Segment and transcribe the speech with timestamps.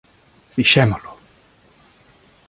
[0.55, 1.11] Fixémolo.